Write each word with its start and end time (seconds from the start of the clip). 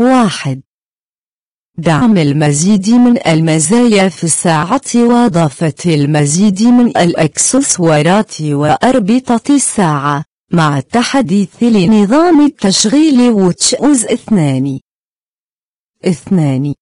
واحد. 0.00 0.62
دعم 1.78 2.16
المزيد 2.16 2.90
من 2.90 3.26
المزايا 3.26 4.08
في 4.08 4.24
الساعة 4.24 4.80
وإضافة 4.94 5.74
المزيد 5.86 6.62
من 6.62 6.86
الأكسسوارات 6.86 8.42
وأربطة 8.42 9.54
الساعة 9.54 10.24
مع 10.52 10.78
التحديث 10.78 11.62
لنظام 11.62 12.46
التشغيل 12.46 13.30
watchOS 13.30 14.04
اثنان. 14.04 14.80
اثنان. 16.04 16.74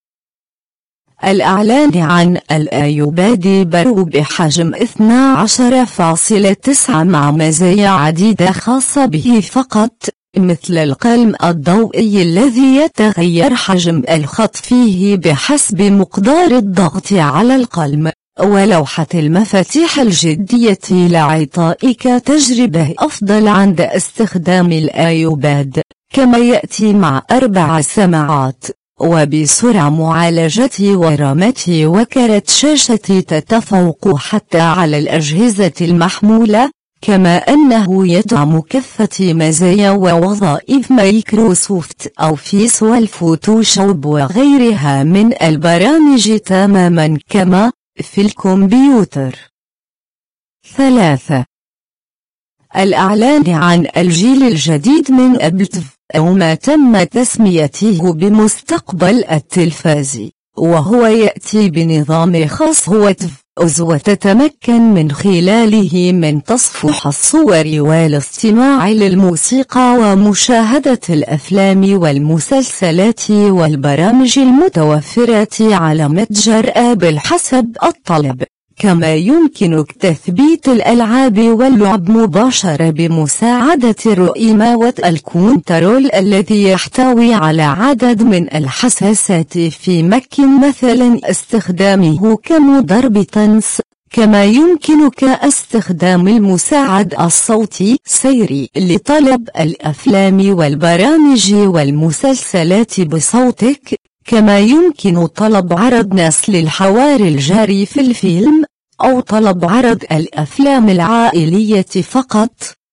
الإعلان 1.25 1.99
عن 1.99 2.39
ال 2.53 2.76
iPad 2.76 3.69
Pro 3.71 4.05
بحجم 4.05 4.75
12.9 4.75 6.91
مع 6.91 7.31
مزايا 7.31 7.89
عديدة 7.89 8.53
خاصة 8.53 9.07
به 9.07 9.41
فقط. 9.41 10.18
مثل 10.37 10.79
القلم 10.79 11.35
الضوئي 11.45 12.23
الذي 12.23 12.77
يتغير 12.77 13.55
حجم 13.55 14.03
الخط 14.11 14.57
فيه 14.57 15.17
بحسب 15.17 15.83
مقدار 15.83 16.57
الضغط 16.57 17.13
على 17.13 17.57
القلم 17.57 18.11
ولوحة 18.41 19.07
المفاتيح 19.15 19.99
الجديدة 19.99 20.79
لإعطائك 20.91 22.03
تجربة 22.03 22.95
أفضل 22.99 23.49
عند 23.49 23.81
استخدام 23.81 24.73
ال 24.73 24.95
iPad 24.95 25.83
كما 26.15 26.39
يأتي 26.39 26.93
مع 26.93 27.23
أربع 27.31 27.81
سماعات 27.81 28.65
وبسرعة 29.01 29.89
معالجة 29.89 30.71
و 30.81 31.06
RAM 31.06 31.83
وكرت 31.85 32.51
شاشة 32.51 32.97
تتفوق 32.97 34.17
حتى 34.17 34.61
على 34.61 34.99
الأجهزة 34.99 35.73
المحمولة. 35.81 36.71
كما 37.01 37.37
أنه 37.37 38.09
يدعم 38.09 38.61
كافة 38.61 39.33
مزايا 39.33 39.91
ووظائف 39.91 40.93
Microsoft 40.93 42.13
Office 42.21 42.83
وال 42.83 43.05
Photoshop 43.05 44.05
وغيرها 44.05 45.05
من 45.05 45.43
البرامج 45.43 46.39
تماما 46.39 47.19
كما 47.29 47.73
في 47.97 48.21
الكمبيوتر. 48.21 49.37
ثلاثة. 50.77 51.45
الإعلان 52.77 53.51
عن 53.51 53.87
الجيل 53.97 54.43
الجديد 54.43 55.13
من 55.13 55.43
أبلتف 55.43 55.97
أو 56.17 56.33
ما 56.33 56.55
تم 56.55 57.03
تسميته 57.03 58.13
بمستقبل 58.13 59.25
التلفاز 59.25 60.31
وهو 60.57 61.07
يأتي 61.07 61.71
بنظام 61.71 62.47
خاص 62.47 62.89
هو 62.89 63.15
تفوز 63.59 63.81
وتتمكن 63.81 64.95
من 64.95 65.11
خلاله 65.11 66.13
من 66.13 66.43
تصفح 66.43 67.07
الصور 67.07 67.65
والاستماع 67.67 68.89
للموسيقى 68.89 69.97
ومشاهدة 70.01 71.01
الأفلام 71.11 71.99
والمسلسلات 71.99 73.31
والبرامج 73.31 74.39
المتوفرة 74.39 75.75
على 75.75 76.09
متجر 76.09 76.73
آبل 76.77 77.19
حسب 77.19 77.77
الطلب. 77.83 78.43
كما 78.79 79.15
يمكنك 79.15 79.93
تثبيت 79.93 80.69
الألعاب 80.69 81.39
واللعب 81.39 82.11
مباشرة 82.11 82.91
بمساعدة 82.91 83.95
ال 84.07 84.21
remote 84.21 85.05
control 85.05 86.11
الذي 86.15 86.63
يحتوي 86.63 87.35
على 87.35 87.63
عدد 87.63 88.23
من 88.23 88.55
الحساسات 88.55 89.59
فيمكنك 89.59 90.35
مثلا 90.63 91.21
استخدامه 91.25 92.37
كمضرب 92.37 93.23
تنس 93.23 93.81
كما 94.11 94.45
يمكنك 94.45 95.25
استخدام 95.25 96.29
المساعد 96.29 97.15
الصوتي 97.21 97.99
Siri 98.05 98.71
لطلب 98.77 99.49
الأفلام 99.61 100.59
والبرامج 100.59 101.55
والمسلسلات 101.55 103.01
بصوتك 103.01 103.98
كما 104.29 104.59
يمكن 104.59 105.27
طلب 105.27 105.73
عرض 105.73 106.15
نص 106.15 106.57
الحوار 106.57 107.21
الجاري 107.21 107.87
في 107.87 108.01
الفيلم 108.01 108.65
أو 109.01 109.21
طلب 109.21 109.65
عرض 109.65 110.05
الأفلام 110.13 110.89
العائلية 110.89 111.83
فقط 111.83 112.51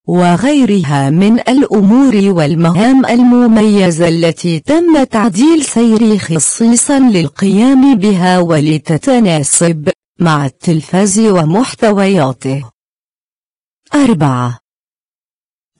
وغيرها 0.08 1.10
من 1.10 1.40
الأمور 1.40 2.16
والمهام 2.16 3.06
المميزة 3.06 4.08
التي 4.08 4.60
تم 4.60 5.04
تعديل 5.04 5.64
Siri 5.64 6.20
خصيصا 6.20 7.00
للقيام 7.00 7.96
بها 7.96 8.40
ولتتناسب 8.40 9.90
مع 10.20 10.46
التلفاز 10.46 11.20
ومحتوياته 11.20 12.64
4. 13.96 14.65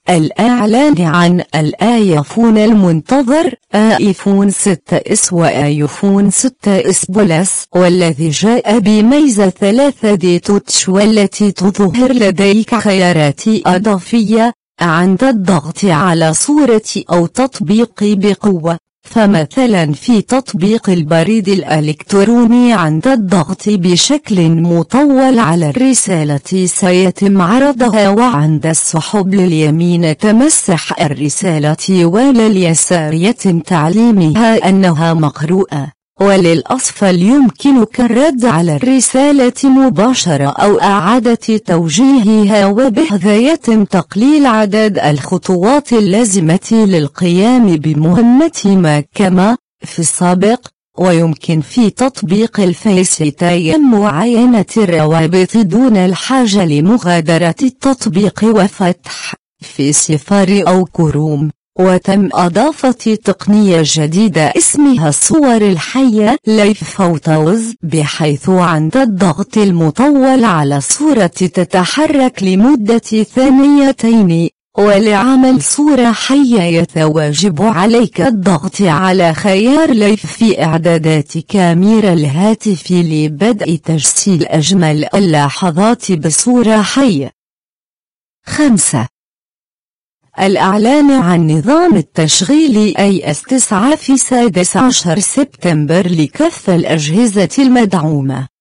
الأعلان 0.10 1.02
عن 1.02 1.44
ال 1.56 1.71
iPhone 1.71 2.58
المنتظر 2.58 3.54
iPhone 3.76 4.50
6s 4.52 5.34
و 5.34 5.48
iPhone 5.48 6.30
6s 6.32 7.06
Plus 7.06 7.66
والذي 7.76 8.30
جاء 8.30 8.80
بميزة 8.80 9.50
3D 9.50 10.40
Touch 10.40 10.90
والتي 10.90 11.52
تظهر 11.52 12.12
لديك 12.14 12.76
خيارات 12.76 13.42
أضافية 13.48 14.54
عند 14.82 15.24
الضغط 15.24 15.86
على 15.86 16.34
صورة 16.34 16.82
أو 17.12 17.26
تطبيق 17.26 17.94
بقوة. 18.02 18.78
فمثلا 19.06 19.94
في 19.94 20.22
تطبيق 20.22 20.90
البريد 20.90 21.50
الإلكتروني 21.50 22.74
عند 22.74 23.08
الضغط 23.08 23.64
بشكل 23.68 24.50
مطول 24.50 25.40
على 25.40 25.70
الرسالة 25.70 26.66
سيتم 26.66 27.42
عرضها 27.42 28.10
وعند 28.10 28.66
السحب 28.66 29.34
لليمين 29.34 30.18
تمسح 30.18 31.02
الرسالة 31.02 32.06
ولليسار 32.06 33.14
يتم 33.14 33.60
تعليمها 33.60 34.70
أنها 34.70 35.14
مقروءة. 35.14 35.95
وللأسفل 36.22 37.22
يمكنك 37.22 38.02
الرد 38.02 38.46
على 38.46 38.76
الرسالة 38.76 39.54
مباشرة 39.64 40.48
أو 40.50 40.80
إعادة 40.82 41.58
توجيهها 41.66 42.66
وبهذا 42.68 43.36
يتم 43.36 43.84
تقليل 43.84 44.46
عدد 44.46 45.00
الخطوات 45.00 45.94
اللازمة 45.94 46.70
للقيام 46.72 47.66
بمهمة 47.66 48.62
ما 48.66 49.04
كما 49.16 49.58
في 49.86 50.00
السابق 50.00 50.68
ويمكن 50.98 51.62
في 51.62 51.90
تطبيق 51.90 52.60
ال 52.60 53.18
FaceTime 53.18 53.92
معاينة 53.92 54.66
الروابط 54.78 55.58
دون 55.58 55.98
الحاجة 55.98 56.66
لمغادرة 56.66 57.56
التطبيق 57.64 58.40
وفتحها 58.44 59.34
في 59.62 59.94
سفار 59.94 60.64
أو 60.68 60.86
كروم. 60.86 61.52
وتم 61.80 62.30
إضافة 62.34 63.16
تقنية 63.24 63.82
جديدة 63.86 64.54
اسمها 64.58 65.10
الصور 65.10 65.58
الحية 65.58 66.38
Live 66.48 66.84
Photos 66.84 67.74
بحيث 67.84 68.50
عند 68.50 68.98
الضغط 68.98 69.58
المطول 69.58 70.44
على 70.44 70.78
الصورة 70.78 71.28
تتحرك 71.28 72.44
لمدة 72.44 72.98
ثانيتين. 73.36 74.50
ولعمل 74.78 75.62
صورة 75.62 76.12
حية 76.12 76.62
يتوجب 76.62 77.62
عليك 77.62 78.22
الضغط 78.22 78.82
على 78.82 79.34
خيار 79.34 79.94
Live 79.94 80.26
في 80.26 80.64
إعدادات 80.64 81.38
كاميرا 81.38 82.14
الهاتف 82.14 82.92
لبدء 82.92 83.76
تجسيد 83.76 84.44
أجمل 84.44 85.06
اللحظات 85.16 86.12
بصورة 86.12 86.82
حية. 86.82 87.32
5 88.46 89.08
الإعلان 90.40 91.12
عن 91.12 91.52
نظام 91.52 91.96
التشغيل 91.96 92.98
أي 92.98 93.32
أس 93.32 93.42
9 93.42 93.96
في 93.96 94.18
16 94.18 95.20
سبتمبر 95.20 96.08
لكافة 96.08 96.76
الأجهزة 96.76 97.50
المدعومة. 97.60 98.55